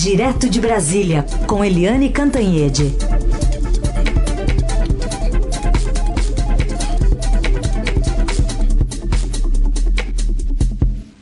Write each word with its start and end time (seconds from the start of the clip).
Direto 0.00 0.48
de 0.48 0.60
Brasília, 0.60 1.24
com 1.48 1.64
Eliane 1.64 2.08
Cantanhede. 2.08 2.94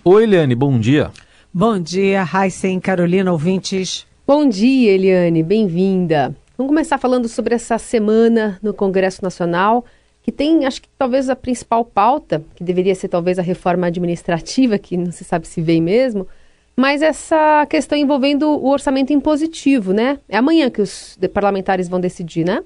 Oi, 0.04 0.25
Eliane, 0.25 0.54
bom 0.54 0.79
dia. 0.79 1.11
Bom 1.51 1.79
dia, 1.79 2.23
Raíssen, 2.23 2.79
Carolina, 2.79 3.32
ouvintes. 3.32 4.07
Bom 4.27 4.46
dia, 4.46 4.93
Eliane, 4.93 5.43
bem-vinda. 5.43 6.36
Vamos 6.58 6.70
começar 6.70 6.98
falando 6.98 7.30
sobre 7.30 7.54
essa 7.54 7.79
semana 7.79 8.58
no 8.62 8.74
Congresso 8.74 9.24
Nacional, 9.24 9.86
que 10.22 10.30
tem, 10.30 10.66
acho 10.66 10.82
que 10.82 10.88
talvez 10.98 11.30
a 11.30 11.34
principal 11.34 11.82
pauta, 11.82 12.45
que 12.54 12.62
deveria 12.62 12.95
ser 12.95 13.08
talvez 13.08 13.38
a 13.38 13.43
reforma 13.43 13.86
administrativa, 13.86 14.77
que 14.77 14.98
não 14.98 15.11
se 15.12 15.24
sabe 15.24 15.48
se 15.48 15.62
vem 15.62 15.80
mesmo, 15.80 16.29
mas 16.77 17.00
essa 17.00 17.66
questão 17.66 17.96
envolvendo 17.96 18.48
o 18.48 18.68
orçamento 18.68 19.12
impositivo, 19.12 19.93
né? 19.93 20.21
É 20.29 20.36
amanhã 20.36 20.68
que 20.68 20.82
os 20.82 21.18
parlamentares 21.32 21.89
vão 21.89 21.98
decidir, 21.98 22.44
né? 22.44 22.62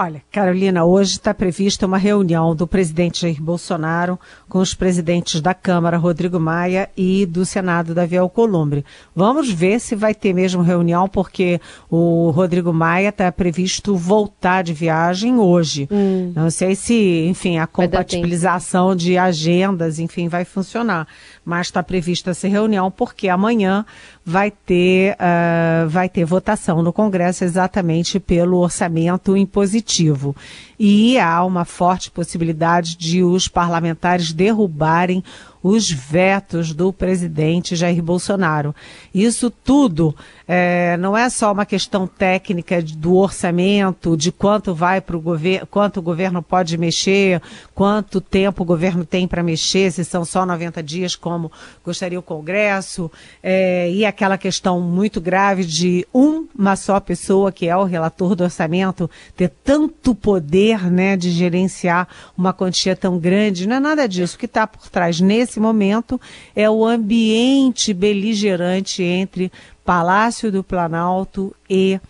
Olha, 0.00 0.22
Carolina, 0.30 0.84
hoje 0.84 1.14
está 1.14 1.34
prevista 1.34 1.84
uma 1.84 1.98
reunião 1.98 2.54
do 2.54 2.68
presidente 2.68 3.22
Jair 3.22 3.42
Bolsonaro 3.42 4.16
com 4.48 4.60
os 4.60 4.72
presidentes 4.72 5.40
da 5.40 5.52
Câmara, 5.52 5.96
Rodrigo 5.96 6.38
Maia, 6.38 6.88
e 6.96 7.26
do 7.26 7.44
Senado, 7.44 7.96
Davi 7.96 8.16
Alcolumbre. 8.16 8.84
Vamos 9.12 9.50
ver 9.50 9.80
se 9.80 9.96
vai 9.96 10.14
ter 10.14 10.32
mesmo 10.32 10.62
reunião, 10.62 11.08
porque 11.08 11.60
o 11.90 12.30
Rodrigo 12.30 12.72
Maia 12.72 13.08
está 13.08 13.32
previsto 13.32 13.96
voltar 13.96 14.62
de 14.62 14.72
viagem 14.72 15.36
hoje. 15.36 15.88
Hum. 15.90 16.32
Não 16.32 16.48
sei 16.48 16.76
se, 16.76 17.26
enfim, 17.26 17.58
a 17.58 17.66
compatibilização 17.66 18.94
de 18.94 19.18
agendas, 19.18 19.98
enfim, 19.98 20.28
vai 20.28 20.44
funcionar. 20.44 21.08
Mas 21.44 21.66
está 21.66 21.82
prevista 21.82 22.30
essa 22.30 22.46
reunião 22.46 22.88
porque 22.88 23.28
amanhã 23.28 23.84
vai 24.24 24.52
ter, 24.52 25.14
uh, 25.14 25.88
vai 25.88 26.08
ter 26.08 26.24
votação 26.24 26.84
no 26.84 26.92
Congresso 26.92 27.42
exatamente 27.42 28.20
pelo 28.20 28.58
orçamento 28.58 29.36
impositivo 29.36 29.87
positivo. 29.88 30.34
E 30.78 31.18
há 31.18 31.44
uma 31.44 31.64
forte 31.64 32.10
possibilidade 32.10 32.96
de 32.96 33.24
os 33.24 33.48
parlamentares 33.48 34.32
derrubarem 34.32 35.24
os 35.62 35.90
vetos 35.90 36.72
do 36.72 36.92
presidente 36.92 37.74
Jair 37.74 38.02
Bolsonaro. 38.02 38.74
Isso 39.12 39.50
tudo 39.50 40.14
é, 40.46 40.96
não 40.98 41.16
é 41.16 41.28
só 41.28 41.52
uma 41.52 41.66
questão 41.66 42.06
técnica 42.06 42.80
do 42.80 43.16
orçamento, 43.16 44.16
de 44.16 44.30
quanto 44.30 44.74
vai 44.74 45.00
para 45.00 45.16
o 45.16 45.20
governo, 45.20 45.66
quanto 45.66 45.98
o 45.98 46.02
governo 46.02 46.42
pode 46.42 46.78
mexer, 46.78 47.42
quanto 47.74 48.20
tempo 48.20 48.62
o 48.62 48.66
governo 48.66 49.04
tem 49.04 49.26
para 49.26 49.42
mexer, 49.42 49.90
se 49.90 50.04
são 50.04 50.24
só 50.24 50.46
90 50.46 50.82
dias, 50.82 51.16
como 51.16 51.50
gostaria 51.84 52.18
o 52.18 52.22
Congresso, 52.22 53.10
é, 53.42 53.90
e 53.90 54.04
aquela 54.06 54.38
questão 54.38 54.80
muito 54.80 55.20
grave 55.20 55.64
de 55.64 56.06
uma 56.14 56.76
só 56.76 57.00
pessoa, 57.00 57.50
que 57.50 57.66
é 57.68 57.76
o 57.76 57.84
relator 57.84 58.34
do 58.34 58.44
orçamento, 58.44 59.10
ter 59.36 59.52
tanto 59.64 60.14
poder 60.14 60.67
né, 60.76 61.16
de 61.16 61.30
gerenciar 61.30 62.08
uma 62.36 62.52
quantia 62.52 62.96
tão 62.96 63.18
grande. 63.18 63.66
Não 63.66 63.76
é 63.76 63.80
nada 63.80 64.08
disso. 64.08 64.36
O 64.36 64.38
que 64.38 64.46
está 64.46 64.66
por 64.66 64.88
trás 64.88 65.20
nesse 65.20 65.60
momento 65.60 66.20
é 66.54 66.68
o 66.68 66.84
ambiente 66.84 67.94
beligerante 67.94 69.02
entre 69.02 69.52
Palácio 69.84 70.50
do 70.52 70.62
Planalto 70.64 71.54
e 71.70 72.00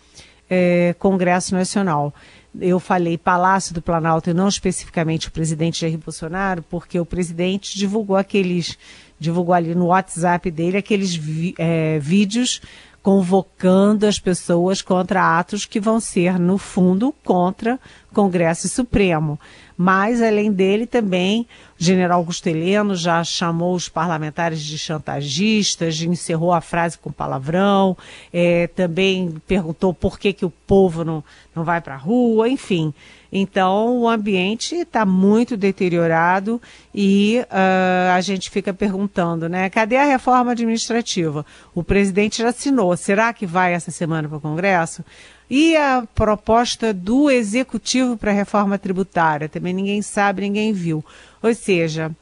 é, 0.48 0.94
Congresso 0.98 1.54
Nacional. 1.54 2.12
Eu 2.58 2.80
falei 2.80 3.16
Palácio 3.18 3.74
do 3.74 3.82
Planalto 3.82 4.30
e 4.30 4.34
não 4.34 4.48
especificamente 4.48 5.28
o 5.28 5.30
presidente 5.30 5.82
Jair 5.82 5.98
Bolsonaro, 5.98 6.62
porque 6.62 6.98
o 6.98 7.04
presidente 7.06 7.78
divulgou 7.78 8.16
aqueles, 8.16 8.76
divulgou 9.20 9.54
ali 9.54 9.74
no 9.74 9.86
WhatsApp 9.86 10.50
dele 10.50 10.78
aqueles 10.78 11.20
é, 11.58 11.98
vídeos 12.00 12.60
convocando 13.02 14.06
as 14.06 14.18
pessoas 14.18 14.82
contra 14.82 15.38
atos 15.38 15.64
que 15.64 15.80
vão 15.80 16.00
ser, 16.00 16.38
no 16.38 16.58
fundo, 16.58 17.14
contra 17.24 17.78
Congresso 18.18 18.68
Supremo. 18.68 19.38
Mas, 19.76 20.20
além 20.20 20.50
dele, 20.50 20.86
também 20.86 21.42
o 21.42 21.84
general 21.84 22.18
Augusto 22.18 22.48
Heleno 22.48 22.96
já 22.96 23.22
chamou 23.22 23.76
os 23.76 23.88
parlamentares 23.88 24.60
de 24.60 24.76
chantagistas, 24.76 26.02
encerrou 26.02 26.52
a 26.52 26.60
frase 26.60 26.98
com 26.98 27.12
palavrão, 27.12 27.96
é, 28.32 28.66
também 28.66 29.36
perguntou 29.46 29.94
por 29.94 30.18
que, 30.18 30.32
que 30.32 30.44
o 30.44 30.50
povo 30.50 31.04
não, 31.04 31.22
não 31.54 31.62
vai 31.62 31.80
para 31.80 31.94
a 31.94 31.96
rua, 31.96 32.48
enfim. 32.48 32.92
Então, 33.30 33.98
o 33.98 34.08
ambiente 34.08 34.74
está 34.74 35.06
muito 35.06 35.56
deteriorado 35.56 36.60
e 36.92 37.40
uh, 37.44 38.16
a 38.16 38.20
gente 38.20 38.50
fica 38.50 38.74
perguntando, 38.74 39.48
né? 39.48 39.70
Cadê 39.70 39.96
a 39.96 40.06
reforma 40.06 40.52
administrativa? 40.52 41.46
O 41.72 41.84
presidente 41.84 42.38
já 42.38 42.48
assinou. 42.48 42.96
Será 42.96 43.32
que 43.32 43.46
vai 43.46 43.74
essa 43.74 43.92
semana 43.92 44.28
para 44.28 44.38
o 44.38 44.40
Congresso? 44.40 45.04
E 45.50 45.76
a 45.76 46.06
proposta 46.14 46.92
do 46.92 47.30
executivo 47.30 48.16
para 48.16 48.30
a 48.30 48.34
reforma 48.34 48.78
tributária? 48.78 49.48
Também 49.48 49.72
ninguém 49.72 50.02
sabe, 50.02 50.42
ninguém 50.42 50.72
viu. 50.72 51.04
Ou 51.42 51.54
seja, 51.54 52.14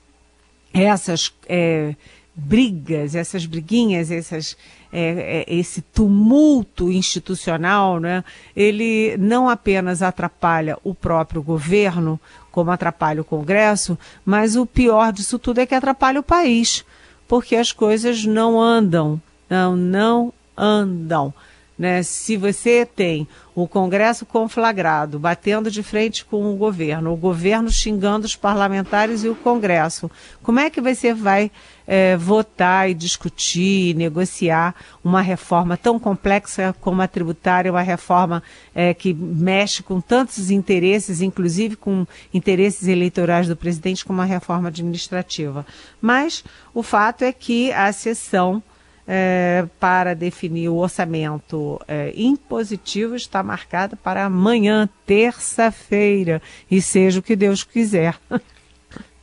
essas 0.73 1.33
é, 1.49 1.95
brigas, 2.37 3.15
essas 3.15 3.47
briguinhas, 3.47 4.11
essas, 4.11 4.57
é, 4.93 5.45
é, 5.49 5.55
esse 5.55 5.81
tumulto 5.81 6.93
institucional, 6.93 7.99
né, 7.99 8.23
ele 8.55 9.17
não 9.17 9.49
apenas 9.49 10.03
atrapalha 10.03 10.77
o 10.85 10.95
próprio 10.95 11.43
governo, 11.43 12.21
como 12.53 12.71
atrapalha 12.71 13.23
o 13.23 13.25
Congresso, 13.25 13.99
mas 14.25 14.55
o 14.55 14.67
pior 14.67 15.13
disso 15.13 15.39
tudo 15.39 15.61
é 15.61 15.67
que 15.67 15.75
atrapalha 15.75 16.21
o 16.21 16.23
país, 16.23 16.85
porque 17.27 17.57
as 17.57 17.73
coisas 17.73 18.25
não 18.25 18.61
andam, 18.61 19.21
não, 19.49 19.75
não 19.75 20.33
andam. 20.57 21.33
Né? 21.79 22.03
Se 22.03 22.37
você 22.37 22.87
tem 22.87 23.29
o 23.55 23.69
Congresso 23.69 24.25
conflagrado, 24.25 25.19
batendo 25.19 25.71
de 25.71 25.83
frente 25.83 26.25
com 26.25 26.53
o 26.53 26.57
governo, 26.57 27.13
o 27.13 27.17
governo 27.17 27.71
xingando 27.71 28.27
os 28.27 28.37
parlamentares 28.37 29.25
e 29.25 29.29
o 29.29 29.35
Congresso, 29.35 30.11
como 30.43 30.61
é 30.61 30.71
que 30.71 30.81
você 30.81 31.13
vai 31.13 31.51
é, 31.87 32.17
votar 32.17 32.91
e 32.91 32.95
discutir, 32.95 33.91
e 33.91 33.95
negociar 33.95 34.75
uma 35.05 35.21
reforma 35.21 35.77
tão 35.77 35.99
complexa 35.99 36.75
como 36.81 37.03
a 37.03 37.09
tributária, 37.09 37.71
uma 37.71 37.83
reforma 37.83 38.43
é, 38.75 38.93
que 38.93 39.13
mexe 39.15 39.83
com 39.83 40.01
tantos 40.01 40.51
interesses, 40.51 41.21
inclusive 41.21 41.77
com 41.77 42.07
interesses 42.33 42.89
eleitorais 42.89 43.49
do 43.49 43.57
presidente, 43.57 44.05
como 44.05 44.21
a 44.21 44.25
reforma 44.25 44.69
administrativa? 44.69 45.67
Mas 46.01 46.43
o 46.75 46.83
fato 46.83 47.23
é 47.23 47.33
que 47.33 47.73
a 47.73 47.93
sessão 47.93 48.63
é, 49.07 49.67
para 49.79 50.15
definir 50.15 50.69
o 50.69 50.77
orçamento 50.77 51.81
é, 51.87 52.13
impositivo 52.17 53.15
está 53.15 53.43
marcada 53.43 53.97
para 53.97 54.25
amanhã, 54.25 54.89
terça-feira, 55.07 56.43
e 56.71 56.83
seja 56.83 57.21
o 57.21 57.23
que 57.23 57.37
Deus 57.37 57.63
quiser. 57.63 58.17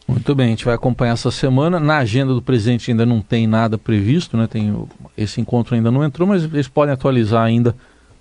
Muito 0.07 0.35
bem, 0.35 0.47
a 0.47 0.49
gente 0.49 0.65
vai 0.65 0.75
acompanhar 0.75 1.13
essa 1.13 1.31
semana. 1.31 1.79
Na 1.79 1.97
agenda 1.97 2.33
do 2.33 2.41
presidente 2.41 2.91
ainda 2.91 3.05
não 3.05 3.21
tem 3.21 3.47
nada 3.47 3.77
previsto, 3.77 4.35
né? 4.35 4.47
Tem, 4.47 4.73
esse 5.17 5.39
encontro 5.39 5.75
ainda 5.75 5.89
não 5.89 6.03
entrou, 6.03 6.27
mas 6.27 6.43
eles 6.43 6.67
podem 6.67 6.93
atualizar 6.93 7.43
ainda 7.43 7.75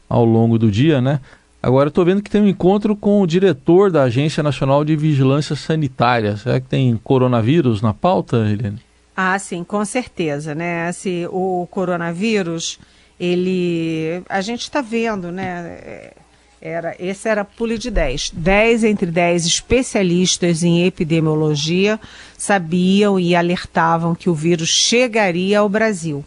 ao 0.09 0.25
longo 0.25 0.59
do 0.59 0.71
dia, 0.71 1.01
né? 1.01 1.21
Agora 1.61 1.89
estou 1.89 2.05
vendo 2.05 2.22
que 2.22 2.31
tem 2.31 2.43
um 2.43 2.49
encontro 2.49 2.97
com 2.97 3.21
o 3.21 3.27
diretor 3.27 3.91
da 3.91 4.05
Agência 4.05 4.43
Nacional 4.43 4.84
de 4.84 4.97
Vigilância 4.97 5.55
Sanitária. 5.55 6.37
Será 6.37 6.61
que 6.61 6.67
tem 6.67 6.99
coronavírus 7.03 7.83
na 7.83 7.93
pauta, 7.93 8.39
Helene? 8.39 8.81
Ah, 9.17 9.39
sim, 9.39 9.62
com 9.62 9.84
certeza, 9.84 10.55
né? 10.55 10.89
Assim, 10.89 11.27
o 11.27 11.67
coronavírus, 11.71 12.78
ele, 13.21 14.23
a 14.28 14.41
gente 14.41 14.62
está 14.62 14.81
vendo, 14.81 15.31
né? 15.31 16.12
Era, 16.61 16.95
esse 16.99 17.28
era 17.28 17.45
pulo 17.45 17.77
de 17.77 17.91
10. 17.91 18.31
10 18.34 18.84
entre 18.84 19.11
10 19.11 19.47
especialistas 19.47 20.62
em 20.62 20.87
epidemiologia 20.87 21.99
sabiam 22.39 23.19
e 23.19 23.34
alertavam 23.34 24.15
que 24.15 24.31
o 24.31 24.34
vírus 24.34 24.69
chegaria 24.69 25.59
ao 25.59 25.69
Brasil. 25.69 26.25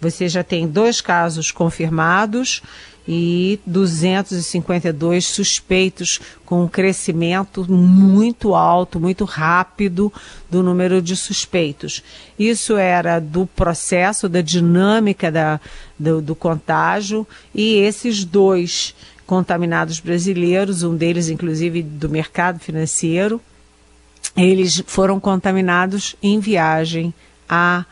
Você 0.00 0.28
já 0.28 0.42
tem 0.42 0.66
dois 0.66 1.00
casos 1.00 1.52
confirmados 1.52 2.62
e 3.08 3.60
252 3.64 5.26
suspeitos, 5.26 6.20
com 6.44 6.64
um 6.64 6.68
crescimento 6.68 7.70
muito 7.70 8.54
alto, 8.54 8.98
muito 8.98 9.24
rápido 9.24 10.12
do 10.50 10.62
número 10.62 11.00
de 11.00 11.16
suspeitos. 11.16 12.02
Isso 12.38 12.76
era 12.76 13.20
do 13.20 13.46
processo, 13.46 14.28
da 14.28 14.40
dinâmica 14.40 15.30
da, 15.30 15.60
do, 15.98 16.20
do 16.20 16.34
contágio, 16.34 17.26
e 17.54 17.76
esses 17.76 18.24
dois 18.24 18.94
contaminados 19.26 20.00
brasileiros, 20.00 20.82
um 20.82 20.96
deles 20.96 21.28
inclusive 21.28 21.82
do 21.82 22.08
mercado 22.08 22.58
financeiro, 22.58 23.40
eles 24.36 24.82
foram 24.86 25.18
contaminados 25.18 26.14
em 26.22 26.38
viagem 26.38 27.14
a 27.48 27.84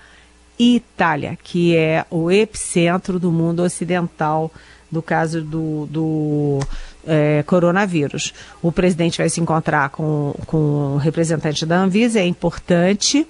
Itália, 0.59 1.37
que 1.43 1.77
é 1.77 2.05
o 2.11 2.31
epicentro 2.31 3.19
do 3.19 3.33
mundo 3.33 3.63
ocidental 3.63 4.53
do 4.95 5.03
caso 5.03 5.43
do, 5.43 5.87
do 5.91 6.61
é, 7.07 7.43
coronavírus. 7.47 8.33
O 8.63 8.73
presidente 8.73 9.19
vai 9.19 9.29
se 9.29 9.41
encontrar 9.41 9.91
com, 9.91 10.35
com 10.47 10.95
o 10.95 10.97
representante 10.97 11.67
da 11.67 11.77
Anvisa, 11.77 12.21
é 12.21 12.27
importante, 12.27 13.27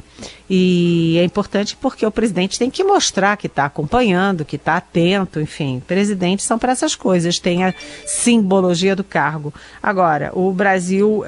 e 0.49 1.17
é 1.19 1.25
importante 1.25 1.77
porque 1.81 2.05
o 2.05 2.11
presidente 2.11 2.59
tem 2.59 2.71
que 2.71 2.85
mostrar 2.85 3.37
que 3.37 3.47
está 3.47 3.65
acompanhando, 3.65 4.45
que 4.45 4.57
está 4.57 4.77
atento, 4.77 5.41
enfim. 5.41 5.83
Presidentes 5.87 6.45
são 6.45 6.59
para 6.59 6.73
essas 6.73 6.95
coisas, 6.95 7.39
tem 7.39 7.65
a 7.65 7.75
simbologia 8.07 8.95
do 8.95 9.03
cargo. 9.03 9.53
Agora, 9.83 10.31
o 10.35 10.53
Brasil 10.53 11.25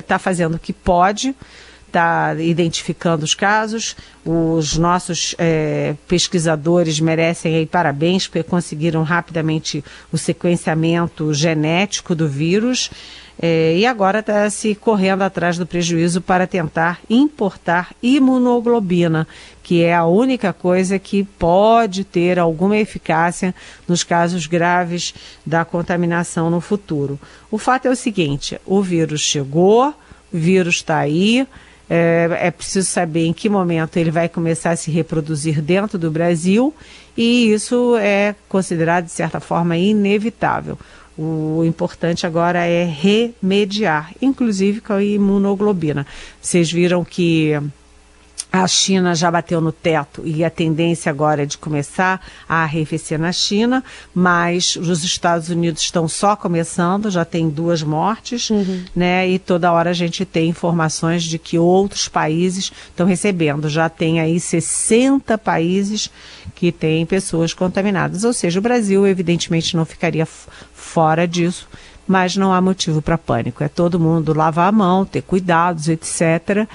está 0.00 0.16
é, 0.16 0.18
fazendo 0.18 0.54
o 0.54 0.58
que 0.58 0.72
pode 0.72 1.34
está 1.96 2.34
identificando 2.34 3.24
os 3.24 3.34
casos. 3.34 3.96
Os 4.24 4.76
nossos 4.76 5.34
é, 5.38 5.94
pesquisadores 6.06 7.00
merecem 7.00 7.56
aí 7.56 7.66
parabéns, 7.66 8.26
porque 8.26 8.42
conseguiram 8.42 9.02
rapidamente 9.02 9.82
o 10.12 10.18
sequenciamento 10.18 11.32
genético 11.32 12.14
do 12.14 12.28
vírus. 12.28 12.90
É, 13.40 13.76
e 13.76 13.84
agora 13.84 14.20
está 14.20 14.48
se 14.48 14.74
correndo 14.74 15.22
atrás 15.22 15.58
do 15.58 15.66
prejuízo 15.66 16.22
para 16.22 16.46
tentar 16.46 17.00
importar 17.08 17.90
imunoglobina, 18.02 19.28
que 19.62 19.82
é 19.82 19.94
a 19.94 20.06
única 20.06 20.54
coisa 20.54 20.98
que 20.98 21.22
pode 21.22 22.02
ter 22.02 22.38
alguma 22.38 22.78
eficácia 22.78 23.54
nos 23.86 24.02
casos 24.02 24.46
graves 24.46 25.14
da 25.44 25.66
contaminação 25.66 26.48
no 26.48 26.62
futuro. 26.62 27.20
O 27.50 27.58
fato 27.58 27.86
é 27.86 27.90
o 27.90 27.96
seguinte: 27.96 28.58
o 28.64 28.80
vírus 28.80 29.20
chegou, 29.20 29.88
o 30.32 30.38
vírus 30.38 30.76
está 30.76 30.96
aí, 30.96 31.46
é, 31.88 32.28
é, 32.40 32.50
preciso 32.50 32.86
saber 32.88 33.26
em 33.26 33.32
que 33.32 33.48
momento 33.48 33.96
ele 33.96 34.10
vai 34.10 34.28
começar 34.28 34.70
a 34.70 34.76
se 34.76 34.90
reproduzir 34.90 35.62
dentro 35.62 35.98
do 35.98 36.10
Brasil 36.10 36.74
e 37.16 37.52
isso 37.52 37.96
é 37.96 38.34
considerado, 38.48 39.04
de 39.04 39.12
certa 39.12 39.40
forma, 39.40 39.76
inevitável. 39.76 40.78
O 41.16 41.62
importante 41.64 42.26
agora 42.26 42.66
é 42.66 42.84
remediar, 42.84 44.12
inclusive 44.20 44.82
com 44.82 44.92
a 44.92 45.02
imunoglobina. 45.02 46.06
Vocês 46.42 46.70
viram 46.70 47.02
que 47.04 47.58
a 48.52 48.66
China 48.66 49.14
já 49.14 49.30
bateu 49.30 49.60
no 49.60 49.72
teto 49.72 50.22
e 50.24 50.44
a 50.44 50.50
tendência 50.50 51.10
agora 51.10 51.42
é 51.42 51.46
de 51.46 51.58
começar 51.58 52.24
a 52.48 52.62
arrefecer 52.62 53.18
na 53.18 53.32
China, 53.32 53.84
mas 54.14 54.76
os 54.76 55.04
Estados 55.04 55.48
Unidos 55.48 55.82
estão 55.82 56.08
só 56.08 56.34
começando, 56.36 57.10
já 57.10 57.24
tem 57.24 57.48
duas 57.48 57.82
mortes, 57.82 58.48
uhum. 58.50 58.84
né? 58.94 59.28
E 59.28 59.38
toda 59.38 59.72
hora 59.72 59.90
a 59.90 59.94
gente 59.94 60.24
tem 60.24 60.48
informações 60.48 61.24
de 61.24 61.38
que 61.38 61.58
outros 61.58 62.08
países 62.08 62.72
estão 62.88 63.06
recebendo. 63.06 63.68
Já 63.68 63.88
tem 63.88 64.20
aí 64.20 64.38
60 64.40 65.36
países 65.38 66.10
que 66.54 66.72
têm 66.72 67.04
pessoas 67.04 67.52
contaminadas. 67.52 68.24
Ou 68.24 68.32
seja, 68.32 68.58
o 68.58 68.62
Brasil, 68.62 69.06
evidentemente, 69.06 69.76
não 69.76 69.84
ficaria 69.84 70.26
fora 70.26 71.26
disso 71.26 71.68
mas 72.06 72.36
não 72.36 72.52
há 72.52 72.60
motivo 72.60 73.02
para 73.02 73.18
pânico. 73.18 73.64
É 73.64 73.68
todo 73.68 73.98
mundo 73.98 74.32
lavar 74.32 74.68
a 74.68 74.72
mão, 74.72 75.04
ter 75.04 75.22
cuidados, 75.22 75.88
etc 75.88 76.66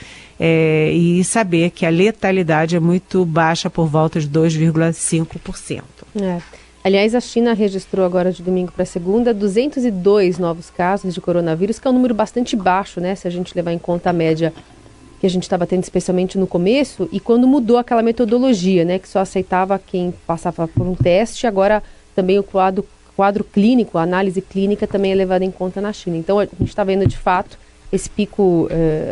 é, 0.43 0.91
e 0.91 1.23
saber 1.23 1.69
que 1.69 1.85
a 1.85 1.89
letalidade 1.91 2.75
é 2.75 2.79
muito 2.79 3.23
baixa, 3.23 3.69
por 3.69 3.85
volta 3.85 4.19
de 4.19 4.27
2,5%. 4.27 5.83
É. 6.19 6.41
Aliás, 6.83 7.13
a 7.13 7.19
China 7.19 7.53
registrou 7.53 8.03
agora 8.03 8.31
de 8.31 8.41
domingo 8.41 8.71
para 8.71 8.83
segunda 8.83 9.35
202 9.35 10.39
novos 10.39 10.71
casos 10.71 11.13
de 11.13 11.21
coronavírus, 11.21 11.77
que 11.77 11.87
é 11.87 11.91
um 11.91 11.93
número 11.93 12.15
bastante 12.15 12.55
baixo, 12.55 12.99
né? 12.99 13.13
Se 13.13 13.27
a 13.27 13.31
gente 13.31 13.55
levar 13.55 13.71
em 13.71 13.77
conta 13.77 14.09
a 14.09 14.13
média 14.13 14.51
que 15.19 15.27
a 15.27 15.29
gente 15.29 15.43
estava 15.43 15.67
tendo 15.67 15.83
especialmente 15.83 16.39
no 16.39 16.47
começo 16.47 17.07
e 17.11 17.19
quando 17.19 17.47
mudou 17.47 17.77
aquela 17.77 18.01
metodologia, 18.01 18.83
né? 18.83 18.97
Que 18.97 19.07
só 19.07 19.19
aceitava 19.19 19.77
quem 19.77 20.11
passava 20.25 20.67
por 20.67 20.87
um 20.87 20.95
teste, 20.95 21.45
agora 21.45 21.83
também 22.15 22.39
o 22.39 22.43
quadro, 22.43 22.83
quadro 23.15 23.43
clínico, 23.43 23.97
a 23.97 24.03
análise 24.03 24.41
clínica 24.41 24.87
também 24.87 25.11
é 25.11 25.15
levada 25.15 25.45
em 25.45 25.51
conta 25.51 25.81
na 25.81 25.93
China. 25.93 26.17
Então 26.17 26.39
a 26.39 26.45
gente 26.45 26.69
está 26.69 26.83
vendo 26.83 27.05
de 27.05 27.17
fato 27.17 27.57
esse 27.91 28.09
pico 28.09 28.67
uh, 28.67 28.69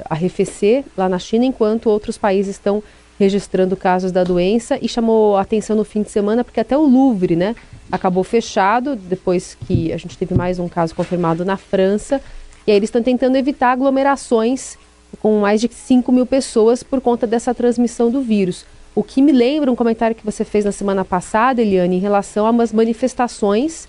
arrefecer 0.10 0.86
lá 0.98 1.10
na 1.10 1.20
China, 1.20 1.46
enquanto 1.46 1.90
outros 1.90 2.18
países 2.18 2.56
estão 2.56 2.82
registrando 3.20 3.76
casos 3.76 4.14
da 4.14 4.24
doença 4.24 4.80
e 4.82 4.88
chamou 4.88 5.36
atenção 5.36 5.76
no 5.76 5.84
fim 5.84 6.02
de 6.02 6.10
semana 6.10 6.42
porque 6.42 6.62
até 6.62 6.78
o 6.78 6.84
Louvre, 6.84 7.36
né, 7.36 7.54
acabou 7.92 8.24
fechado 8.24 8.96
depois 8.96 9.58
que 9.68 9.92
a 9.92 9.98
gente 9.98 10.18
teve 10.18 10.34
mais 10.34 10.58
um 10.58 10.70
caso 10.70 10.96
confirmado 10.96 11.44
na 11.44 11.58
França 11.58 12.22
e 12.66 12.72
aí 12.72 12.78
eles 12.78 12.88
estão 12.88 13.04
tentando 13.04 13.36
evitar 13.36 13.74
aglomerações 13.74 14.78
com 15.22 15.42
mais 15.42 15.60
de 15.60 15.68
5 15.70 16.10
mil 16.14 16.26
pessoas 16.26 16.82
por 16.82 17.02
conta 17.02 17.28
dessa 17.28 17.54
transmissão 17.54 18.10
do 18.10 18.22
vírus. 18.22 18.66
O 18.96 19.04
que 19.04 19.22
me 19.22 19.34
lembra 19.34 19.72
um 19.72 19.76
comentário 19.76 20.16
que 20.16 20.26
você 20.26 20.46
fez 20.46 20.64
na 20.64 20.72
semana 20.72 21.04
passada, 21.04 21.62
Eliane, 21.62 21.98
em 21.98 22.00
relação 22.00 22.46
a 22.46 22.52
umas 22.52 22.72
manifestações 22.72 23.89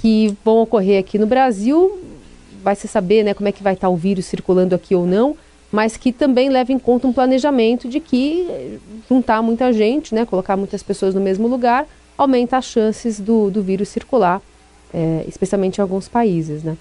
que 0.00 0.36
vão 0.44 0.58
ocorrer 0.62 0.98
aqui 1.00 1.18
no 1.18 1.26
Brasil 1.26 2.00
vai 2.64 2.74
se 2.74 2.88
saber 2.88 3.22
né, 3.22 3.34
como 3.34 3.46
é 3.46 3.52
que 3.52 3.62
vai 3.62 3.74
estar 3.74 3.90
o 3.90 3.96
vírus 3.96 4.24
circulando 4.24 4.74
aqui 4.74 4.94
ou 4.94 5.06
não, 5.06 5.36
mas 5.70 5.98
que 5.98 6.10
também 6.10 6.48
leva 6.48 6.72
em 6.72 6.78
conta 6.78 7.06
um 7.06 7.12
planejamento 7.12 7.86
de 7.86 8.00
que 8.00 8.46
eh, 8.48 8.78
juntar 9.08 9.42
muita 9.42 9.70
gente, 9.70 10.14
né, 10.14 10.24
colocar 10.24 10.56
muitas 10.56 10.82
pessoas 10.82 11.14
no 11.14 11.20
mesmo 11.20 11.46
lugar, 11.46 11.86
aumenta 12.16 12.56
as 12.56 12.64
chances 12.64 13.20
do, 13.20 13.50
do 13.50 13.62
vírus 13.62 13.88
circular, 13.90 14.40
é, 14.94 15.24
especialmente 15.28 15.78
em 15.78 15.82
alguns 15.82 16.08
países, 16.08 16.62
né? 16.62 16.76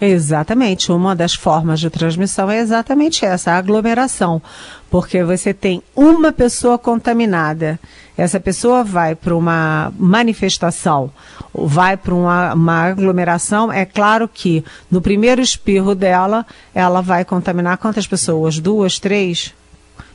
Exatamente. 0.00 0.92
Uma 0.92 1.16
das 1.16 1.34
formas 1.34 1.80
de 1.80 1.90
transmissão 1.90 2.50
é 2.50 2.58
exatamente 2.58 3.24
essa, 3.24 3.52
a 3.52 3.56
aglomeração. 3.56 4.42
Porque 4.90 5.24
você 5.24 5.54
tem 5.54 5.82
uma 5.94 6.32
pessoa 6.32 6.78
contaminada. 6.78 7.80
Essa 8.16 8.40
pessoa 8.40 8.82
vai 8.82 9.14
para 9.14 9.36
uma 9.36 9.92
manifestação, 9.98 11.10
vai 11.54 11.96
para 11.96 12.14
uma, 12.14 12.54
uma, 12.54 12.82
aglomeração. 12.84 13.70
É 13.70 13.84
claro 13.84 14.26
que 14.26 14.64
no 14.90 15.02
primeiro 15.02 15.40
espirro 15.42 15.94
dela, 15.94 16.46
ela 16.74 17.02
vai 17.02 17.24
contaminar 17.24 17.76
quantas 17.76 18.06
pessoas? 18.06 18.58
Duas, 18.58 18.98
três? 18.98 19.54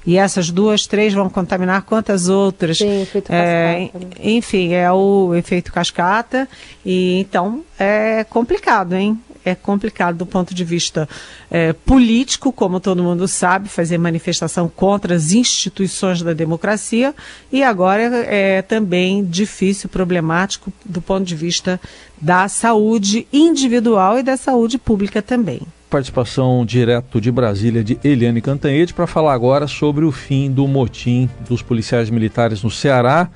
E 0.05 0.17
essas 0.17 0.49
duas, 0.49 0.87
três 0.87 1.13
vão 1.13 1.29
contaminar 1.29 1.83
quantas 1.83 2.27
outras? 2.27 2.79
Sim, 2.79 3.03
efeito 3.03 3.31
é, 3.31 3.89
cascata. 3.89 4.05
Né? 4.05 4.11
Enfim, 4.19 4.73
é 4.73 4.91
o 4.91 5.35
efeito 5.35 5.71
cascata. 5.71 6.49
E 6.83 7.19
então 7.19 7.63
é 7.79 8.23
complicado, 8.23 8.93
hein? 8.93 9.19
É 9.43 9.55
complicado 9.55 10.17
do 10.17 10.25
ponto 10.25 10.53
de 10.53 10.63
vista 10.63 11.07
é, 11.49 11.73
político, 11.73 12.51
como 12.51 12.79
todo 12.79 13.03
mundo 13.03 13.27
sabe, 13.27 13.69
fazer 13.69 13.97
manifestação 13.97 14.67
contra 14.67 15.15
as 15.15 15.31
instituições 15.31 16.21
da 16.21 16.33
democracia, 16.33 17.13
e 17.51 17.63
agora 17.63 18.01
é 18.01 18.61
também 18.61 19.23
difícil, 19.25 19.89
problemático 19.89 20.71
do 20.85 21.01
ponto 21.01 21.25
de 21.25 21.35
vista 21.35 21.79
da 22.19 22.47
saúde 22.47 23.27
individual 23.31 24.19
e 24.19 24.23
da 24.23 24.37
saúde 24.37 24.77
pública 24.77 25.21
também. 25.21 25.61
Participação 25.89 26.65
direto 26.65 27.19
de 27.19 27.31
Brasília 27.31 27.83
de 27.83 27.99
Eliane 28.03 28.41
Cantanhede 28.41 28.93
para 28.93 29.05
falar 29.05 29.33
agora 29.33 29.67
sobre 29.67 30.05
o 30.05 30.11
fim 30.11 30.49
do 30.49 30.65
motim 30.67 31.29
dos 31.49 31.61
policiais 31.61 32.09
militares 32.09 32.63
no 32.63 32.71
Ceará 32.71 33.29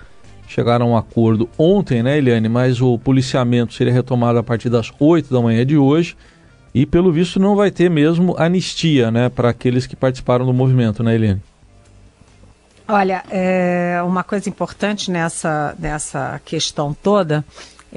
chegaram 0.47 0.87
a 0.87 0.89
um 0.89 0.97
acordo 0.97 1.49
ontem, 1.57 2.01
né, 2.03 2.17
Eliane? 2.17 2.49
Mas 2.49 2.81
o 2.81 2.97
policiamento 2.97 3.73
seria 3.73 3.93
retomado 3.93 4.39
a 4.39 4.43
partir 4.43 4.69
das 4.69 4.91
8 4.99 5.33
da 5.33 5.41
manhã 5.41 5.65
de 5.65 5.77
hoje. 5.77 6.15
E 6.73 6.85
pelo 6.85 7.11
visto 7.11 7.39
não 7.39 7.55
vai 7.55 7.71
ter 7.71 7.89
mesmo 7.89 8.35
anistia, 8.37 9.09
né, 9.09 9.29
para 9.29 9.49
aqueles 9.49 9.87
que 9.87 9.95
participaram 9.95 10.45
do 10.45 10.53
movimento, 10.53 11.01
né, 11.01 11.15
Eliane? 11.15 11.41
Olha, 12.87 13.23
é, 13.31 13.99
uma 14.05 14.23
coisa 14.23 14.47
importante 14.47 15.09
nessa, 15.09 15.75
nessa 15.79 16.39
questão 16.45 16.93
toda 16.93 17.43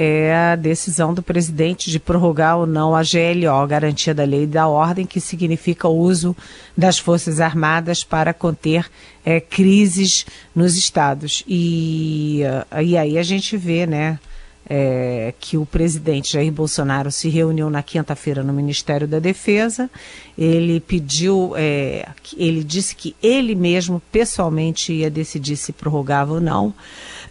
é 0.00 0.33
a 0.52 0.55
decisão 0.55 1.12
do 1.12 1.21
presidente 1.21 1.90
de 1.90 1.99
prorrogar 1.99 2.57
ou 2.57 2.67
não 2.69 2.95
a 2.95 3.02
GLO, 3.02 3.67
Garantia 3.67 4.14
da 4.14 4.23
Lei 4.23 4.45
e 4.45 4.47
da 4.47 4.69
Ordem, 4.69 5.05
que 5.05 5.21
significa 5.21 5.88
o 5.88 5.99
uso 5.99 6.37
das 6.76 7.00
Forças 7.00 7.40
Armadas 7.40 8.05
para 8.05 8.33
conter 8.33 8.88
é, 9.25 9.40
crises 9.40 10.25
nos 10.55 10.76
estados. 10.76 11.43
E, 11.49 12.43
e 12.81 12.97
aí 12.97 13.19
a 13.19 13.25
gente 13.25 13.57
vê, 13.57 13.87
né, 13.87 14.21
é, 14.68 15.32
que 15.40 15.56
o 15.56 15.64
presidente 15.64 16.32
Jair 16.32 16.52
Bolsonaro 16.52 17.10
se 17.10 17.28
reuniu 17.28 17.70
na 17.70 17.82
quinta-feira 17.82 18.42
no 18.42 18.52
Ministério 18.52 19.08
da 19.08 19.18
Defesa. 19.18 19.88
Ele 20.37 20.78
pediu, 20.78 21.54
é, 21.56 22.08
ele 22.37 22.62
disse 22.62 22.94
que 22.94 23.16
ele 23.22 23.54
mesmo 23.54 24.02
pessoalmente 24.12 24.92
ia 24.92 25.10
decidir 25.10 25.56
se 25.56 25.72
prorrogava 25.72 26.34
ou 26.34 26.40
não. 26.40 26.75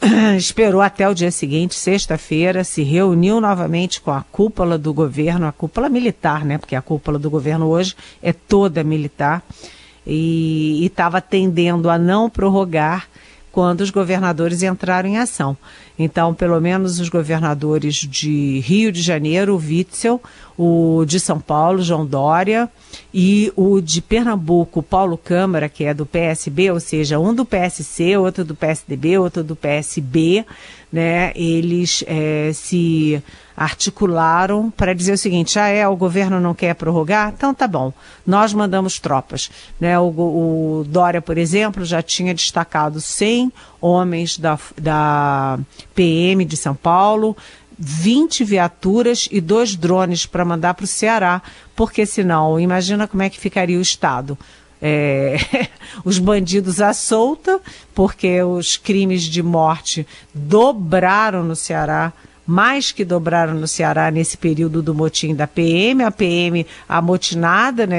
Esperou 0.38 0.82
até 0.82 1.08
o 1.08 1.14
dia 1.14 1.32
seguinte, 1.32 1.76
sexta-feira, 1.76 2.64
se 2.64 2.82
reuniu 2.82 3.40
novamente 3.40 4.02
com 4.02 4.12
a 4.12 4.24
cúpula 4.32 4.78
do 4.78 4.94
governo, 4.94 5.46
a 5.48 5.52
cúpula 5.52 5.90
militar, 5.90 6.44
né? 6.44 6.58
Porque 6.58 6.76
a 6.76 6.82
cúpula 6.82 7.20
do 7.20 7.30
governo 7.30 7.68
hoje 7.68 7.96
é 8.22 8.34
toda 8.34 8.84
militar 8.84 9.44
e 10.06 10.86
estava 10.86 11.22
tendendo 11.22 11.90
a 11.90 11.98
não 11.98 12.30
prorrogar 12.30 13.08
quando 13.58 13.82
os 13.82 13.90
governadores 13.90 14.62
entraram 14.62 15.10
em 15.10 15.18
ação. 15.18 15.58
Então, 15.98 16.32
pelo 16.32 16.62
menos 16.62 17.00
os 17.00 17.10
governadores 17.10 17.96
de 17.96 18.60
Rio 18.60 18.92
de 18.92 19.02
Janeiro, 19.02 19.58
Witzel, 19.58 20.22
o 20.56 21.04
de 21.08 21.20
São 21.20 21.40
Paulo, 21.40 21.82
João 21.82 22.06
Dória, 22.06 22.70
e 23.12 23.52
o 23.56 23.82
de 23.82 24.00
Pernambuco, 24.00 24.84
Paulo 24.84 25.18
Câmara, 25.18 25.68
que 25.68 25.86
é 25.86 25.92
do 25.92 26.06
PSB, 26.06 26.70
ou 26.70 26.80
seja, 26.80 27.18
um 27.18 27.34
do 27.34 27.44
PSC, 27.44 28.16
outro 28.16 28.46
do 28.46 28.54
PSDB, 28.54 29.18
outro 29.18 29.44
do 29.44 29.56
PSB, 29.56 30.46
né? 30.94 31.32
Eles 31.36 32.04
é, 32.06 32.52
se 32.54 33.24
articularam 33.58 34.70
para 34.70 34.94
dizer 34.94 35.14
o 35.14 35.18
seguinte: 35.18 35.58
ah, 35.58 35.68
é, 35.68 35.88
o 35.88 35.96
governo 35.96 36.40
não 36.40 36.54
quer 36.54 36.76
prorrogar? 36.76 37.34
Então 37.36 37.56
tá 37.56 37.68
bom, 37.68 37.92
nós 38.26 38.54
mandamos 38.54 39.00
tropas. 39.00 39.50
Né? 39.80 39.98
O, 39.98 40.10
o 40.10 40.86
Dória, 40.88 41.22
por 41.22 41.40
exemplo, 41.40 41.84
já 41.84 42.04
tinha 42.04 42.36
destacado 42.36 43.02
100 43.02 43.52
homens 43.82 44.38
da, 44.38 44.60
da 44.80 45.58
PM 45.96 46.46
de 46.46 46.56
São 46.56 46.76
Paulo, 46.76 47.36
20 47.80 48.44
viaturas 48.44 49.28
e 49.32 49.42
dois 49.42 49.76
drones 49.76 50.28
para 50.28 50.46
mandar 50.46 50.76
para 50.76 50.84
o 50.84 50.88
Ceará, 50.88 51.42
porque 51.76 52.06
senão, 52.06 52.60
imagina 52.60 53.08
como 53.08 53.24
é 53.24 53.30
que 53.30 53.40
ficaria 53.40 53.80
o 53.80 53.82
Estado. 53.82 54.38
É, 54.80 55.38
os 56.06 56.20
bandidos 56.20 56.80
à 56.80 56.94
solta, 56.94 57.60
porque 57.96 58.44
os 58.44 58.78
crimes 58.78 59.24
de 59.24 59.42
morte 59.42 60.06
dobraram 60.32 61.44
no 61.44 61.56
Ceará 61.56 62.14
mais 62.48 62.94
que 62.94 63.04
dobraram 63.04 63.54
no 63.54 63.68
Ceará 63.68 64.10
nesse 64.10 64.38
período 64.38 64.82
do 64.82 64.96
motim 64.96 65.36
da 65.36 65.46
PM, 65.46 66.02
a 66.02 66.10
PM 66.10 66.66
amotinada, 66.88 67.86
né, 67.86 67.98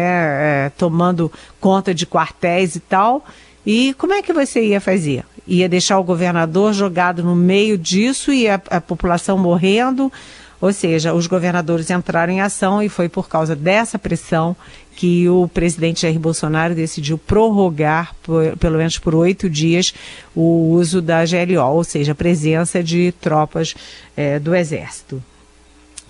é, 0.66 0.72
tomando 0.76 1.30
conta 1.60 1.94
de 1.94 2.06
quartéis 2.06 2.74
e 2.74 2.80
tal. 2.80 3.24
E 3.66 3.94
como 3.98 4.14
é 4.14 4.22
que 4.22 4.32
você 4.32 4.64
ia 4.64 4.80
fazer? 4.80 5.24
Ia 5.46 5.68
deixar 5.68 5.98
o 5.98 6.04
governador 6.04 6.72
jogado 6.72 7.22
no 7.22 7.36
meio 7.36 7.76
disso 7.76 8.32
e 8.32 8.48
a, 8.48 8.60
a 8.70 8.80
população 8.80 9.36
morrendo? 9.36 10.10
Ou 10.60 10.72
seja, 10.72 11.14
os 11.14 11.26
governadores 11.26 11.90
entraram 11.90 12.32
em 12.32 12.40
ação 12.40 12.82
e 12.82 12.88
foi 12.88 13.08
por 13.08 13.28
causa 13.28 13.54
dessa 13.54 13.98
pressão 13.98 14.56
que 14.98 15.28
o 15.28 15.46
presidente 15.46 16.02
Jair 16.02 16.18
Bolsonaro 16.18 16.74
decidiu 16.74 17.16
prorrogar, 17.16 18.16
por, 18.20 18.56
pelo 18.56 18.78
menos 18.78 18.98
por 18.98 19.14
oito 19.14 19.48
dias, 19.48 19.94
o 20.34 20.72
uso 20.72 21.00
da 21.00 21.24
GLO, 21.24 21.76
ou 21.76 21.84
seja, 21.84 22.10
a 22.10 22.16
presença 22.16 22.82
de 22.82 23.12
tropas 23.20 23.76
é, 24.16 24.40
do 24.40 24.52
Exército. 24.56 25.22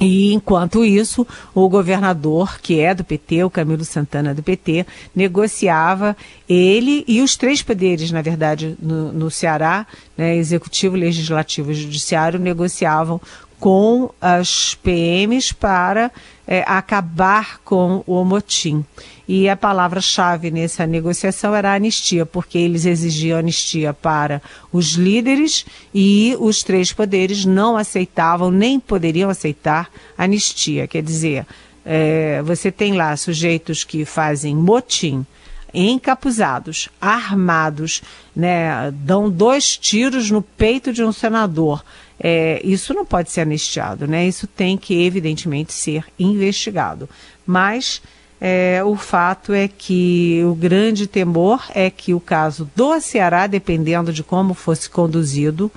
E 0.01 0.33
enquanto 0.33 0.87
isso, 0.87 1.27
o 1.55 1.69
governador, 1.69 2.59
que 2.63 2.81
é 2.81 2.95
do 2.95 3.05
PT, 3.05 3.45
o 3.45 3.51
Camilo 3.51 3.85
Santana 3.85 4.35
do 4.35 4.43
PT, 4.43 4.87
negociava 5.15 6.17
ele 6.49 7.05
e 7.07 7.21
os 7.21 7.37
três 7.37 7.61
poderes, 7.61 8.11
na 8.11 8.23
verdade, 8.23 8.75
no, 8.81 9.13
no 9.13 9.31
Ceará, 9.31 9.87
né, 10.17 10.35
executivo, 10.35 10.97
legislativo 10.97 11.73
e 11.73 11.75
judiciário, 11.75 12.39
negociavam 12.39 13.21
com 13.59 14.11
as 14.21 14.75
PMs 14.75 15.53
para 15.53 16.11
é, 16.47 16.65
acabar 16.67 17.61
com 17.65 18.03
o 18.07 18.25
motim. 18.25 18.85
E 19.27 19.47
a 19.47 19.57
palavra-chave 19.57 20.51
nessa 20.51 20.87
negociação 20.87 21.55
era 21.55 21.75
anistia, 21.75 22.25
porque 22.25 22.57
eles 22.57 22.87
exigiam 22.87 23.39
anistia 23.39 23.93
para 23.93 24.41
os 24.73 24.93
líderes 24.93 25.67
e 25.93 26.35
os 26.41 26.63
três 26.63 26.93
poderes 26.93 27.45
não 27.45 27.77
aceitavam, 27.77 28.51
nem 28.51 28.81
poderiam 28.81 29.29
aceitar 29.29 29.91
anistia. 30.17 30.87
Quer 30.87 31.03
dizer, 31.03 31.47
é, 31.85 32.41
você 32.43 32.73
tem 32.73 32.95
lá 32.95 33.15
sujeitos 33.19 33.85
que 33.85 34.07
fazem 34.07 34.57
motim, 34.57 35.27
encapuzados, 35.75 36.89
armados, 36.99 38.01
né, 38.35 38.91
dão 38.95 39.29
dois 39.29 39.77
tiros 39.77 40.31
no 40.31 40.41
peito 40.41 40.91
de 40.91 41.05
um 41.05 41.13
senador 41.13 41.85
é, 42.21 42.61
isso 42.65 42.93
não 42.93 43.05
pode 43.05 43.31
ser 43.31 43.43
anistiado, 43.43 44.07
né? 44.07 44.27
Isso 44.27 44.47
tem 44.47 44.77
que, 44.77 45.05
evidentemente, 45.05 45.73
ser 45.73 46.05
investigado. 46.19 47.09
Mas 47.47 48.03
é, 48.41 48.83
o 48.85 48.97
fato 48.97 49.53
é 49.53 49.69
que 49.69 50.43
o 50.45 50.55
grande 50.55 51.07
temor 51.07 51.65
é 51.75 51.91
que 51.91 52.15
o 52.15 52.21
caso 52.21 52.69
do 52.75 53.01
Ceará, 53.01 53.47
dependendo 53.47 54.13
de 54.13 54.23
como 54.23 54.55
fosse 54.55 54.91
conduzido, 54.91 55.71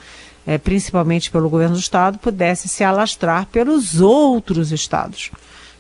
é, 0.46 0.58
principalmente 0.58 1.30
pelo 1.30 1.50
governo 1.50 1.76
do 1.76 1.80
estado, 1.80 2.18
pudesse 2.18 2.68
se 2.68 2.84
alastrar 2.84 3.46
pelos 3.48 4.02
outros 4.02 4.72
estados. 4.72 5.32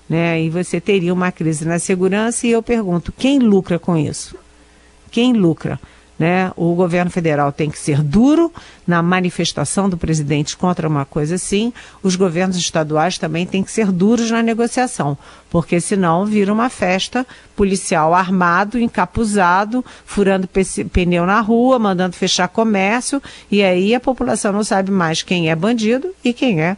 Né? 0.08 0.44
E 0.44 0.50
você 0.50 0.80
teria 0.80 1.14
uma 1.14 1.32
crise 1.32 1.66
na 1.66 1.80
segurança, 1.80 2.46
e 2.46 2.52
eu 2.52 2.62
pergunto: 2.62 3.12
quem 3.12 3.40
lucra 3.40 3.80
com 3.80 3.98
isso? 3.98 4.36
Quem 5.10 5.34
lucra? 5.34 5.80
Né? 6.22 6.52
O 6.56 6.76
governo 6.76 7.10
federal 7.10 7.52
tem 7.52 7.68
que 7.68 7.80
ser 7.80 8.04
duro 8.04 8.54
na 8.86 9.02
manifestação 9.02 9.90
do 9.90 9.98
presidente 9.98 10.56
contra 10.56 10.88
uma 10.88 11.04
coisa 11.04 11.34
assim. 11.34 11.74
Os 12.04 12.16
governos 12.16 12.56
estaduais 12.58 13.18
também 13.18 13.44
têm 13.44 13.64
que 13.64 13.72
ser 13.72 13.92
duros 13.92 14.30
na 14.30 14.44
negociação, 14.44 15.18
porque 15.50 15.82
senão 15.82 16.24
vira 16.24 16.54
uma 16.54 16.70
festa 16.70 17.26
policial 17.56 18.14
armado, 18.14 18.78
encapuzado, 18.78 19.84
furando 20.06 20.48
pneu 20.94 21.26
na 21.26 21.42
rua, 21.42 21.80
mandando 21.80 22.16
fechar 22.16 22.48
comércio, 22.50 23.20
e 23.50 23.64
aí 23.64 23.96
a 23.96 24.00
população 24.00 24.54
não 24.54 24.64
sabe 24.64 24.92
mais 24.92 25.24
quem 25.24 25.50
é 25.50 25.56
bandido 25.56 26.14
e 26.24 26.34
quem 26.34 26.62
é, 26.62 26.78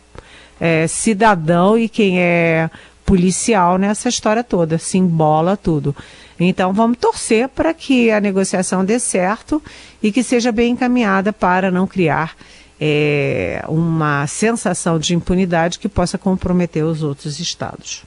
é 0.57 0.87
cidadão 0.87 1.77
e 1.77 1.89
quem 1.89 2.17
é 2.17 2.69
policial 3.05 3.77
nessa 3.77 4.07
história 4.07 4.41
toda, 4.41 4.77
se 4.77 4.97
embola 4.97 5.57
tudo. 5.57 5.93
Então 6.39 6.73
vamos 6.73 6.97
torcer 6.97 7.47
para 7.49 7.73
que 7.73 8.11
a 8.11 8.19
negociação 8.19 8.83
dê 8.83 8.99
certo 8.99 9.61
e 10.01 10.11
que 10.11 10.23
seja 10.23 10.51
bem 10.51 10.71
encaminhada 10.71 11.31
para 11.31 11.69
não 11.69 11.87
criar 11.87 12.35
é, 12.79 13.63
uma 13.67 14.27
sensação 14.27 14.99
de 14.99 15.15
impunidade 15.15 15.79
que 15.79 15.87
possa 15.87 16.17
comprometer 16.17 16.83
os 16.83 17.03
outros 17.03 17.39
estados. 17.39 18.03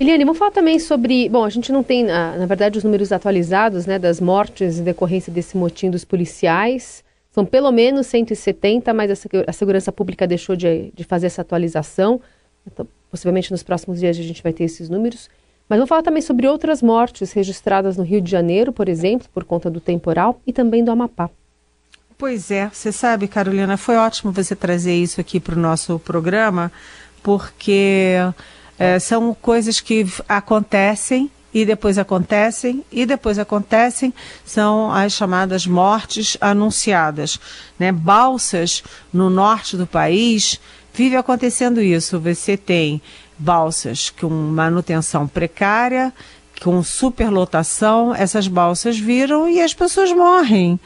Eliane, 0.00 0.24
vamos 0.24 0.38
falar 0.38 0.50
também 0.50 0.78
sobre. 0.78 1.28
Bom, 1.28 1.44
a 1.44 1.50
gente 1.50 1.70
não 1.70 1.82
tem, 1.82 2.04
na, 2.04 2.36
na 2.38 2.46
verdade, 2.46 2.78
os 2.78 2.84
números 2.84 3.12
atualizados 3.12 3.84
né, 3.84 3.98
das 3.98 4.18
mortes 4.18 4.78
em 4.78 4.82
decorrência 4.82 5.30
desse 5.30 5.58
motim 5.58 5.90
dos 5.90 6.06
policiais. 6.06 7.04
São 7.30 7.44
pelo 7.44 7.70
menos 7.70 8.06
170, 8.06 8.92
mas 8.92 9.24
a 9.46 9.52
Segurança 9.52 9.92
Pública 9.92 10.26
deixou 10.26 10.56
de, 10.56 10.90
de 10.94 11.04
fazer 11.04 11.26
essa 11.26 11.42
atualização. 11.42 12.20
Então, 12.66 12.88
possivelmente 13.10 13.52
nos 13.52 13.62
próximos 13.62 14.00
dias 14.00 14.18
a 14.18 14.22
gente 14.22 14.42
vai 14.42 14.52
ter 14.52 14.64
esses 14.64 14.88
números. 14.88 15.28
Mas 15.70 15.78
vamos 15.78 15.88
falar 15.88 16.02
também 16.02 16.20
sobre 16.20 16.48
outras 16.48 16.82
mortes 16.82 17.30
registradas 17.30 17.96
no 17.96 18.02
Rio 18.02 18.20
de 18.20 18.28
Janeiro, 18.28 18.72
por 18.72 18.88
exemplo, 18.88 19.28
por 19.32 19.44
conta 19.44 19.70
do 19.70 19.80
temporal, 19.80 20.40
e 20.44 20.52
também 20.52 20.82
do 20.82 20.90
Amapá. 20.90 21.30
Pois 22.18 22.50
é, 22.50 22.68
você 22.68 22.90
sabe, 22.90 23.28
Carolina, 23.28 23.76
foi 23.76 23.94
ótimo 23.94 24.32
você 24.32 24.56
trazer 24.56 24.96
isso 24.96 25.20
aqui 25.20 25.38
para 25.38 25.54
o 25.54 25.58
nosso 25.58 26.00
programa, 26.00 26.72
porque 27.22 28.14
é, 28.76 28.98
são 28.98 29.32
coisas 29.32 29.78
que 29.78 30.04
acontecem 30.28 31.30
e 31.54 31.64
depois 31.64 31.98
acontecem 31.98 32.84
e 32.90 33.06
depois 33.06 33.38
acontecem 33.38 34.12
são 34.44 34.90
as 34.90 35.12
chamadas 35.12 35.68
mortes 35.68 36.36
anunciadas, 36.40 37.38
né? 37.78 37.92
Balsas 37.92 38.82
no 39.12 39.30
norte 39.30 39.76
do 39.76 39.86
país 39.86 40.60
vive 40.92 41.16
acontecendo 41.16 41.80
isso. 41.80 42.18
Você 42.20 42.56
tem 42.56 43.00
balsas 43.40 44.10
com 44.10 44.28
manutenção 44.28 45.26
precária, 45.26 46.12
com 46.62 46.82
superlotação, 46.82 48.14
essas 48.14 48.46
balsas 48.46 48.98
viram 48.98 49.48
e 49.48 49.60
as 49.60 49.72
pessoas 49.72 50.12
morrem. 50.12 50.78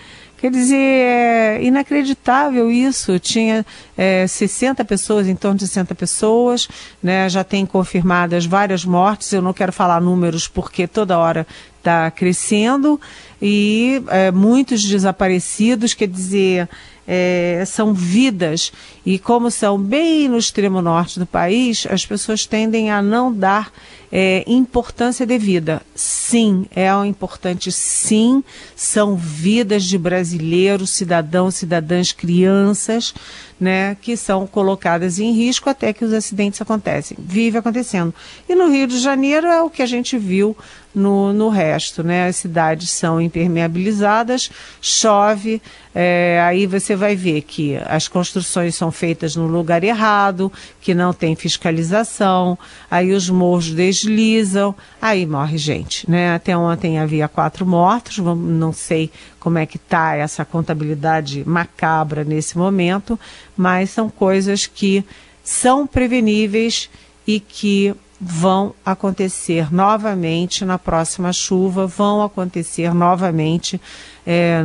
Quer 0.45 0.51
dizer, 0.51 0.77
é 0.77 1.63
inacreditável 1.63 2.71
isso. 2.71 3.19
Tinha 3.19 3.65
é, 3.97 4.27
60 4.27 4.85
pessoas, 4.85 5.27
em 5.27 5.35
torno 5.35 5.57
de 5.57 5.67
60 5.67 5.95
pessoas, 5.95 6.69
né? 7.03 7.29
já 7.31 7.43
tem 7.43 7.65
confirmadas 7.65 8.45
várias 8.45 8.85
mortes. 8.85 9.33
Eu 9.33 9.41
não 9.41 9.55
quero 9.55 9.73
falar 9.73 10.03
números 10.03 10.47
porque 10.47 10.87
toda 10.87 11.19
hora 11.19 11.47
está 11.79 12.11
crescendo 12.11 13.01
e 13.41 14.03
é, 14.09 14.31
muitos 14.31 14.85
desaparecidos. 14.85 15.95
Quer 15.95 16.09
dizer, 16.09 16.69
é, 17.07 17.63
são 17.67 17.93
vidas. 17.93 18.73
E 19.05 19.19
como 19.19 19.51
são 19.51 19.79
bem 19.79 20.29
no 20.29 20.39
extremo 20.39 20.81
norte 20.81 21.19
do 21.19 21.27
país, 21.27 21.87
as 21.91 22.05
pessoas 22.05 22.47
tendem 22.47 22.91
a 22.91 23.03
não 23.03 23.33
dar 23.33 23.73
é, 24.17 24.45
importância 24.47 25.27
devida. 25.27 25.83
Sim, 25.93 26.67
é 26.71 26.89
importante, 27.05 27.73
sim, 27.73 28.45
são 28.77 29.17
vidas 29.17 29.83
de 29.83 29.99
brasileiros, 29.99 30.91
cidadãos, 30.91 31.57
cidadãs, 31.57 32.13
crianças, 32.13 33.13
né, 33.59 33.97
que 34.01 34.17
são 34.17 34.47
colocadas 34.47 35.19
em 35.19 35.33
risco 35.33 35.69
até 35.69 35.93
que 35.93 36.05
os 36.05 36.13
acidentes 36.13 36.63
acontecem. 36.63 37.17
Vive 37.21 37.59
acontecendo. 37.59 38.15
E 38.49 38.55
no 38.55 38.69
Rio 38.69 38.87
de 38.87 39.01
Janeiro 39.01 39.49
é 39.49 39.61
o 39.61 39.71
que 39.71 39.83
a 39.83 39.87
gente 39.87 40.17
viu 40.17 40.57
no, 40.95 41.33
no 41.33 41.49
resto, 41.49 42.05
né? 42.05 42.29
As 42.29 42.37
cidades 42.37 42.91
são 42.91 43.21
impermeabilizadas, 43.21 44.51
chove, 44.81 45.61
é, 45.95 46.41
aí 46.45 46.67
você 46.67 46.95
vai 46.95 47.17
ver 47.17 47.43
que 47.43 47.77
as 47.87 48.07
construções 48.07 48.75
são 48.75 48.93
feitas 48.93 49.35
no 49.35 49.47
lugar 49.47 49.83
errado, 49.83 50.53
que 50.81 50.95
não 50.95 51.13
tem 51.13 51.35
fiscalização, 51.35 52.57
aí 52.91 53.13
os 53.13 53.29
morros 53.29 53.67
deslizam, 54.05 54.75
aí 55.01 55.27
morre 55.27 55.59
gente, 55.59 56.09
né? 56.11 56.35
Até 56.35 56.57
ontem 56.57 56.99
havia 56.99 57.27
quatro 57.29 57.67
mortos, 57.67 58.19
não 58.19 58.73
sei 58.73 59.11
como 59.41 59.59
é 59.59 59.67
que 59.67 59.77
está 59.77 60.15
essa 60.15 60.45
contabilidade 60.45 61.43
macabra 61.47 62.25
nesse 62.25 62.57
momento, 62.59 63.19
mas 63.57 63.91
são 63.91 64.09
coisas 64.09 64.67
que 64.67 65.05
são 65.43 65.87
preveníveis 65.87 66.89
e 67.27 67.41
que 67.41 67.95
vão 68.21 68.75
acontecer 68.85 69.73
novamente 69.73 70.65
na 70.65 70.79
próxima 70.79 71.33
chuva, 71.33 71.87
vão 71.87 72.23
acontecer 72.23 72.95
novamente 72.95 73.81
é, 74.27 74.65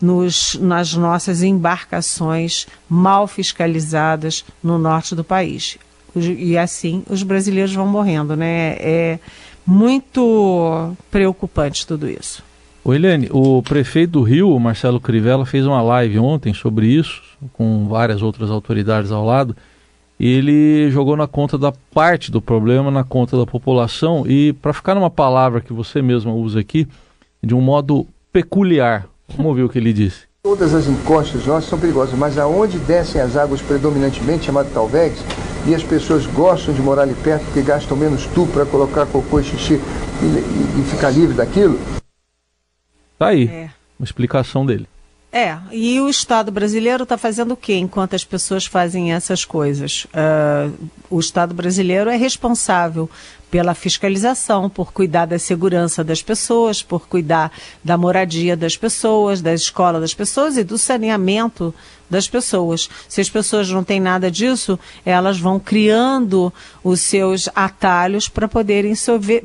nos, 0.00 0.54
nas 0.54 0.94
nossas 0.94 1.42
embarcações 1.42 2.66
mal 2.88 3.26
fiscalizadas 3.26 4.44
no 4.62 4.78
norte 4.78 5.14
do 5.14 5.24
país. 5.24 5.78
E 6.16 6.56
assim 6.58 7.02
os 7.08 7.22
brasileiros 7.22 7.74
vão 7.74 7.86
morrendo, 7.86 8.36
né? 8.36 8.76
É 8.78 9.18
muito 9.66 10.92
preocupante 11.10 11.86
tudo 11.86 12.08
isso. 12.08 12.42
O 12.82 12.94
Eliane, 12.94 13.28
o 13.30 13.62
prefeito 13.62 14.12
do 14.12 14.22
Rio, 14.22 14.58
Marcelo 14.58 14.98
Crivella, 14.98 15.44
fez 15.44 15.66
uma 15.66 15.82
live 15.82 16.18
ontem 16.18 16.54
sobre 16.54 16.86
isso, 16.86 17.22
com 17.52 17.86
várias 17.86 18.22
outras 18.22 18.50
autoridades 18.50 19.12
ao 19.12 19.24
lado. 19.24 19.54
Ele 20.18 20.90
jogou 20.90 21.16
na 21.16 21.26
conta 21.26 21.58
da 21.58 21.72
parte 21.92 22.30
do 22.30 22.40
problema, 22.40 22.90
na 22.90 23.04
conta 23.04 23.36
da 23.36 23.46
população, 23.46 24.24
e 24.26 24.54
para 24.54 24.72
ficar 24.72 24.94
numa 24.94 25.10
palavra 25.10 25.60
que 25.60 25.72
você 25.72 26.00
mesma 26.00 26.32
usa 26.32 26.60
aqui, 26.60 26.88
de 27.42 27.54
um 27.54 27.60
modo 27.60 28.06
peculiar. 28.32 29.06
Vamos 29.28 29.46
ouvir 29.46 29.62
o 29.62 29.68
que 29.68 29.78
ele 29.78 29.92
disse. 29.92 30.22
Todas 30.42 30.74
as 30.74 30.88
encostas 30.88 31.46
nossas 31.46 31.68
são 31.68 31.78
perigosas, 31.78 32.18
mas 32.18 32.38
aonde 32.38 32.78
descem 32.78 33.20
as 33.20 33.36
águas 33.36 33.60
predominantemente, 33.60 34.46
chamado 34.46 34.72
Talvegs, 34.72 35.22
e 35.66 35.74
as 35.74 35.82
pessoas 35.82 36.26
gostam 36.26 36.74
de 36.74 36.80
morar 36.80 37.02
ali 37.02 37.14
perto 37.14 37.44
porque 37.44 37.62
gastam 37.62 37.96
menos 37.96 38.26
tu 38.34 38.46
para 38.46 38.64
colocar 38.64 39.06
cocô 39.06 39.40
e 39.40 39.44
xixi 39.44 39.74
e, 39.74 40.24
e, 40.24 40.80
e 40.80 40.84
ficar 40.90 41.10
livre 41.10 41.34
daquilo, 41.34 41.78
Tá 43.20 43.26
aí, 43.26 43.48
é. 43.48 43.70
uma 43.98 44.04
explicação 44.04 44.64
dele. 44.64 44.88
É, 45.30 45.58
e 45.70 46.00
o 46.00 46.08
Estado 46.08 46.50
brasileiro 46.50 47.02
está 47.02 47.18
fazendo 47.18 47.52
o 47.52 47.56
quê 47.56 47.74
enquanto 47.74 48.16
as 48.16 48.24
pessoas 48.24 48.64
fazem 48.64 49.12
essas 49.12 49.44
coisas? 49.44 50.06
Uh, 50.06 50.88
o 51.10 51.20
Estado 51.20 51.52
brasileiro 51.52 52.08
é 52.08 52.16
responsável 52.16 53.10
pela 53.50 53.74
fiscalização, 53.74 54.70
por 54.70 54.90
cuidar 54.90 55.26
da 55.26 55.38
segurança 55.38 56.02
das 56.02 56.22
pessoas, 56.22 56.82
por 56.82 57.06
cuidar 57.06 57.52
da 57.84 57.98
moradia 57.98 58.56
das 58.56 58.74
pessoas, 58.78 59.42
da 59.42 59.52
escola 59.52 60.00
das 60.00 60.14
pessoas 60.14 60.56
e 60.56 60.64
do 60.64 60.78
saneamento 60.78 61.74
das 62.10 62.28
pessoas. 62.28 62.90
Se 63.08 63.20
as 63.20 63.30
pessoas 63.30 63.70
não 63.70 63.84
têm 63.84 64.00
nada 64.00 64.30
disso, 64.30 64.78
elas 65.04 65.38
vão 65.38 65.60
criando 65.60 66.52
os 66.82 67.00
seus 67.00 67.48
atalhos 67.54 68.28
para 68.28 68.48
poderem 68.48 68.94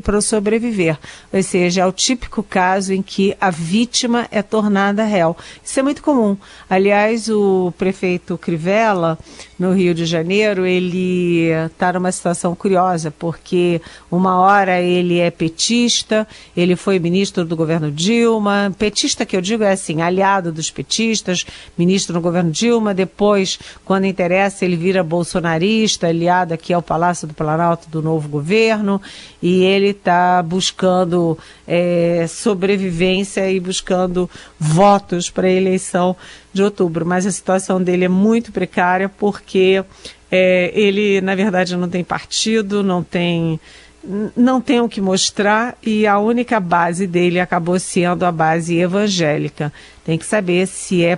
para 0.04 0.22
sobreviver. 0.22 0.98
Ou 1.32 1.44
seja, 1.44 1.82
é 1.82 1.86
o 1.86 1.92
típico 1.92 2.42
caso 2.42 2.94
em 2.94 3.01
que 3.01 3.36
a 3.39 3.50
vítima 3.50 4.27
é 4.32 4.42
tornada 4.42 5.04
réu. 5.04 5.36
Isso 5.63 5.80
é 5.80 5.84
muito 5.84 6.01
comum. 6.01 6.38
Aliás, 6.70 7.30
o 7.30 7.74
prefeito 7.77 8.38
Crivella, 8.38 9.18
no 9.58 9.74
Rio 9.74 9.94
de 9.94 10.06
Janeiro, 10.06 10.65
ele 10.65 11.50
está 11.65 11.94
numa 11.94 12.12
situação 12.12 12.54
curiosa, 12.56 13.12
porque 13.12 13.82
uma 14.12 14.39
hora 14.39 14.82
ele 14.82 15.20
é 15.20 15.32
petista, 15.32 16.27
ele 16.56 16.75
foi 16.75 17.00
ministro 17.00 17.46
do 17.46 17.56
governo 17.56 17.92
Dilma, 17.92 18.74
petista 18.77 19.25
que 19.25 19.36
eu 19.36 19.42
digo 19.42 19.63
é 19.63 19.72
assim, 19.72 20.01
aliado 20.01 20.51
dos 20.51 20.70
petistas, 20.70 21.46
ministro 21.77 22.15
no 22.15 22.22
governo 22.22 22.51
Dilma, 22.51 22.94
depois, 22.94 23.58
quando 23.86 24.06
interessa, 24.06 24.65
ele 24.65 24.75
vira 24.75 25.04
bolsonarista, 25.04 26.08
aliado 26.08 26.54
aqui 26.54 26.74
ao 26.74 26.82
Palácio 26.82 27.25
do 27.25 27.34
Planalto 27.34 27.89
do 27.89 28.01
novo 28.01 28.27
governo, 28.27 29.01
e 29.41 29.63
ele 29.63 29.89
está 29.89 30.41
buscando 30.41 31.38
é, 31.67 32.25
sobrevivência 32.27 33.50
e 33.51 33.60
buscando 33.60 34.29
votos 34.60 35.29
para 35.29 35.48
a 35.48 35.51
eleição 35.51 36.15
de 36.53 36.63
outubro. 36.63 37.05
Mas 37.05 37.25
a 37.25 37.32
situação 37.32 37.82
dele 37.82 38.05
é 38.05 38.10
muito 38.10 38.51
precária 38.51 39.10
porque 39.10 39.84
é, 40.32 40.72
ele, 40.74 41.22
na 41.22 41.36
verdade, 41.36 41.75
não 41.75 41.89
tem 41.89 42.03
partido, 42.03 42.84
não 42.84 43.03
tem 43.03 43.60
não 44.36 44.62
tem 44.62 44.79
o 44.79 44.88
que 44.88 45.01
mostrar 45.01 45.75
e 45.82 46.05
a 46.05 46.20
única 46.20 46.60
base 46.60 47.08
dele 47.08 47.39
acabou 47.39 47.79
sendo 47.79 48.24
a 48.24 48.32
base 48.32 48.77
evangélica. 48.77 49.74
Tem 50.03 50.17
que 50.17 50.25
saber 50.25 50.67
se 50.67 51.03
é 51.03 51.15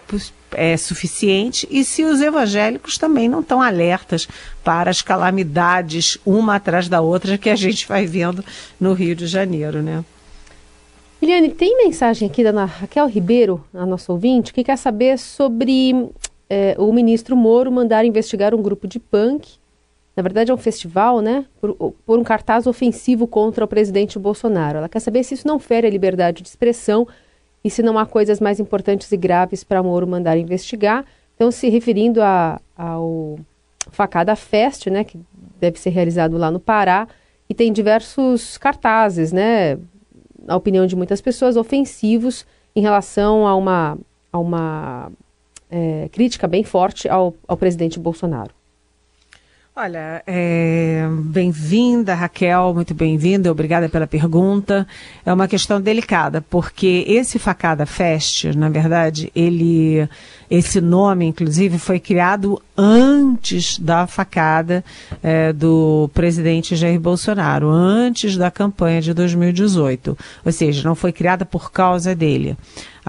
é 0.53 0.77
suficiente 0.77 1.67
e 1.69 1.83
se 1.83 2.03
os 2.03 2.21
evangélicos 2.21 2.97
também 2.97 3.27
não 3.27 3.41
estão 3.41 3.61
alertas 3.61 4.27
para 4.63 4.89
as 4.89 5.01
calamidades 5.01 6.17
uma 6.25 6.55
atrás 6.55 6.87
da 6.87 7.01
outra 7.01 7.37
que 7.37 7.49
a 7.49 7.55
gente 7.55 7.87
vai 7.87 8.05
vendo 8.05 8.43
no 8.79 8.93
Rio 8.93 9.15
de 9.15 9.27
Janeiro, 9.27 9.81
né? 9.81 10.03
Eliane, 11.21 11.49
tem 11.49 11.77
mensagem 11.77 12.29
aqui 12.29 12.43
da 12.43 12.65
Raquel 12.65 13.07
Ribeiro, 13.07 13.63
a 13.73 13.85
nossa 13.85 14.11
ouvinte, 14.11 14.53
que 14.53 14.63
quer 14.63 14.77
saber 14.77 15.17
sobre 15.17 16.09
é, 16.47 16.75
o 16.77 16.93
ministro 16.93 17.35
Moro 17.35 17.71
mandar 17.71 18.05
investigar 18.05 18.53
um 18.53 18.61
grupo 18.61 18.87
de 18.87 18.99
punk, 18.99 19.55
na 20.15 20.21
verdade 20.21 20.51
é 20.51 20.53
um 20.53 20.57
festival, 20.57 21.19
né, 21.21 21.45
por, 21.59 21.93
por 22.05 22.19
um 22.19 22.23
cartaz 22.23 22.67
ofensivo 22.67 23.27
contra 23.27 23.65
o 23.65 23.67
presidente 23.67 24.17
Bolsonaro. 24.19 24.77
Ela 24.77 24.89
quer 24.89 24.99
saber 24.99 25.23
se 25.23 25.33
isso 25.33 25.47
não 25.47 25.57
fere 25.57 25.87
a 25.87 25.89
liberdade 25.89 26.43
de 26.43 26.49
expressão 26.49 27.07
e 27.63 27.69
se 27.69 27.81
não 27.81 27.97
há 27.97 28.05
coisas 28.05 28.39
mais 28.39 28.59
importantes 28.59 29.11
e 29.11 29.17
graves 29.17 29.63
para 29.63 29.83
Moro 29.83 30.07
mandar 30.07 30.37
investigar. 30.37 31.05
Então, 31.35 31.51
se 31.51 31.69
referindo 31.69 32.21
a, 32.21 32.59
ao 32.75 33.39
Facada 33.91 34.35
Fest, 34.35 34.87
né, 34.87 35.03
que 35.03 35.19
deve 35.59 35.79
ser 35.79 35.89
realizado 35.89 36.37
lá 36.37 36.49
no 36.49 36.59
Pará, 36.59 37.07
e 37.49 37.53
tem 37.53 37.71
diversos 37.71 38.57
cartazes, 38.57 39.31
né, 39.31 39.77
na 40.45 40.55
opinião 40.55 40.85
de 40.85 40.95
muitas 40.95 41.21
pessoas, 41.21 41.55
ofensivos 41.55 42.45
em 42.75 42.81
relação 42.81 43.47
a 43.47 43.55
uma, 43.55 43.97
a 44.31 44.39
uma 44.39 45.11
é, 45.69 46.09
crítica 46.11 46.47
bem 46.47 46.63
forte 46.63 47.09
ao, 47.09 47.33
ao 47.47 47.57
presidente 47.57 47.99
Bolsonaro. 47.99 48.51
Olha, 49.79 50.23
é, 50.25 51.07
bem-vinda, 51.25 52.15
Raquel, 52.15 52.73
muito 52.73 52.95
bem-vinda, 52.95 53.51
obrigada 53.51 53.87
pela 53.87 54.07
pergunta. 54.07 54.87
É 55.23 55.31
uma 55.31 55.47
questão 55.47 55.79
delicada, 55.79 56.41
porque 56.41 57.05
esse 57.07 57.37
Facada 57.37 57.85
Fest, 57.85 58.45
na 58.55 58.69
verdade, 58.69 59.31
ele, 59.35 60.09
esse 60.49 60.81
nome, 60.81 61.27
inclusive, 61.27 61.77
foi 61.77 61.99
criado 61.99 62.59
antes 62.75 63.77
da 63.77 64.07
facada 64.07 64.83
é, 65.21 65.53
do 65.53 66.09
presidente 66.11 66.75
Jair 66.75 66.99
Bolsonaro, 66.99 67.69
antes 67.69 68.35
da 68.35 68.49
campanha 68.49 68.99
de 68.99 69.13
2018. 69.13 70.17
Ou 70.43 70.51
seja, 70.51 70.87
não 70.87 70.95
foi 70.95 71.11
criada 71.11 71.45
por 71.45 71.71
causa 71.71 72.15
dele. 72.15 72.57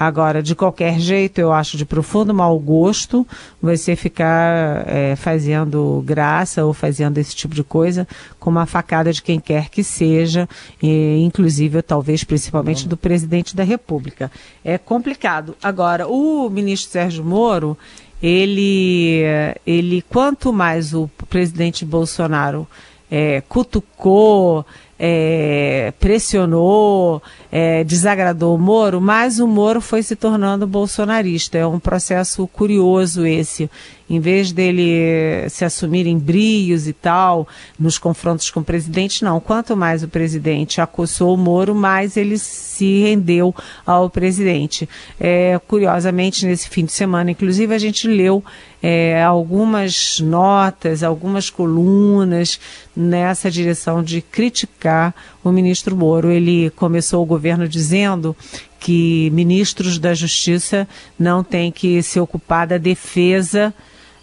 Agora, 0.00 0.40
de 0.40 0.54
qualquer 0.54 1.00
jeito, 1.00 1.40
eu 1.40 1.52
acho 1.52 1.76
de 1.76 1.84
profundo 1.84 2.32
mau 2.32 2.56
gosto 2.56 3.26
você 3.60 3.96
ficar 3.96 4.84
é, 4.86 5.16
fazendo 5.16 6.04
graça 6.06 6.64
ou 6.64 6.72
fazendo 6.72 7.18
esse 7.18 7.34
tipo 7.34 7.52
de 7.52 7.64
coisa 7.64 8.06
com 8.38 8.48
uma 8.48 8.64
facada 8.64 9.12
de 9.12 9.20
quem 9.20 9.40
quer 9.40 9.68
que 9.68 9.82
seja, 9.82 10.48
e, 10.80 11.20
inclusive, 11.24 11.82
talvez, 11.82 12.22
principalmente 12.22 12.86
do 12.86 12.96
presidente 12.96 13.56
da 13.56 13.64
República. 13.64 14.30
É 14.64 14.78
complicado. 14.78 15.56
Agora, 15.60 16.06
o 16.06 16.48
ministro 16.48 16.92
Sérgio 16.92 17.24
Moro, 17.24 17.76
ele, 18.22 19.24
ele 19.66 20.00
quanto 20.08 20.52
mais 20.52 20.94
o 20.94 21.10
presidente 21.28 21.84
Bolsonaro 21.84 22.68
é, 23.10 23.40
cutucou, 23.48 24.64
é, 24.98 25.92
pressionou, 26.00 27.22
é, 27.52 27.84
desagradou 27.84 28.56
o 28.56 28.58
Moro, 28.58 29.00
mas 29.00 29.38
o 29.38 29.46
Moro 29.46 29.80
foi 29.80 30.02
se 30.02 30.16
tornando 30.16 30.66
bolsonarista. 30.66 31.56
É 31.56 31.66
um 31.66 31.78
processo 31.78 32.46
curioso 32.48 33.24
esse. 33.24 33.70
Em 34.10 34.20
vez 34.20 34.52
dele 34.52 35.46
se 35.50 35.66
assumir 35.66 36.06
em 36.06 36.18
brios 36.18 36.88
e 36.88 36.94
tal, 36.94 37.46
nos 37.78 37.98
confrontos 37.98 38.50
com 38.50 38.60
o 38.60 38.64
presidente, 38.64 39.22
não. 39.22 39.38
Quanto 39.38 39.76
mais 39.76 40.02
o 40.02 40.08
presidente 40.08 40.80
acossou 40.80 41.34
o 41.34 41.36
Moro, 41.36 41.74
mais 41.74 42.16
ele 42.16 42.38
se 42.38 43.02
rendeu 43.02 43.54
ao 43.86 44.08
presidente. 44.08 44.88
É, 45.20 45.60
curiosamente, 45.68 46.46
nesse 46.46 46.70
fim 46.70 46.86
de 46.86 46.92
semana, 46.92 47.30
inclusive, 47.30 47.74
a 47.74 47.78
gente 47.78 48.08
leu 48.08 48.42
é, 48.82 49.22
algumas 49.22 50.20
notas, 50.20 51.02
algumas 51.02 51.50
colunas 51.50 52.60
nessa 52.94 53.50
direção 53.50 54.02
de 54.02 54.22
criticar 54.22 55.14
o 55.42 55.50
ministro 55.50 55.96
Moro. 55.96 56.30
Ele 56.30 56.70
começou 56.70 57.22
o 57.22 57.26
governo 57.26 57.68
dizendo 57.68 58.36
que 58.78 59.30
ministros 59.30 59.98
da 59.98 60.14
Justiça 60.14 60.86
não 61.18 61.42
têm 61.42 61.72
que 61.72 62.02
se 62.02 62.20
ocupar 62.20 62.66
da 62.66 62.78
defesa 62.78 63.74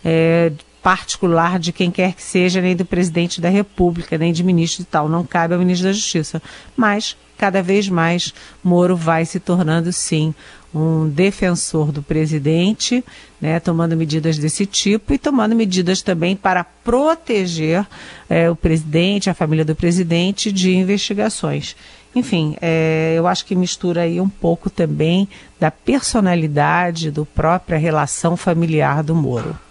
é, 0.03 0.51
particular 0.85 1.57
de 1.57 1.73
quem 1.73 1.89
quer 1.89 2.13
que 2.13 2.21
seja, 2.21 2.61
nem 2.61 2.75
do 2.75 2.85
presidente 2.85 3.41
da 3.41 3.49
República, 3.49 4.19
nem 4.19 4.31
de 4.31 4.43
ministro 4.43 4.83
e 4.83 4.85
tal. 4.85 5.09
Não 5.09 5.23
cabe 5.23 5.55
ao 5.55 5.59
ministro 5.59 5.87
da 5.87 5.93
Justiça. 5.93 6.39
Mas, 6.77 7.17
cada 7.39 7.63
vez 7.63 7.89
mais, 7.89 8.31
Moro 8.63 8.95
vai 8.95 9.25
se 9.25 9.39
tornando, 9.39 9.91
sim, 9.91 10.31
um 10.71 11.09
defensor 11.09 11.91
do 11.91 12.03
presidente, 12.03 13.03
né, 13.41 13.59
tomando 13.59 13.97
medidas 13.97 14.37
desse 14.37 14.63
tipo 14.67 15.11
e 15.11 15.17
tomando 15.17 15.55
medidas 15.55 16.03
também 16.03 16.35
para 16.35 16.63
proteger 16.63 17.83
é, 18.29 18.47
o 18.47 18.55
presidente, 18.55 19.27
a 19.27 19.33
família 19.33 19.65
do 19.65 19.75
presidente 19.75 20.51
de 20.51 20.75
investigações. 20.75 21.75
Enfim, 22.13 22.57
é, 22.61 23.15
eu 23.17 23.25
acho 23.25 23.43
que 23.43 23.55
mistura 23.55 24.01
aí 24.01 24.21
um 24.21 24.29
pouco 24.29 24.69
também 24.69 25.27
da 25.59 25.71
personalidade, 25.71 27.09
do 27.09 27.25
própria 27.25 27.79
relação 27.79 28.37
familiar 28.37 29.01
do 29.01 29.15
Moro. 29.15 29.64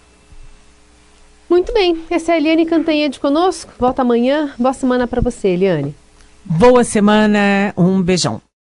Muito 1.55 1.73
bem, 1.73 2.05
essa 2.11 2.33
é 2.33 2.35
a 2.35 2.39
Eliane 2.39 2.67
Cantanhede 2.67 3.21
conosco. 3.21 3.73
Volta 3.79 4.03
amanhã. 4.03 4.53
Boa 4.59 4.73
semana 4.73 5.07
para 5.07 5.21
você, 5.21 5.51
Eliane. 5.51 5.95
Boa 6.45 6.83
semana, 6.83 7.73
um 7.77 8.03
beijão. 8.03 8.43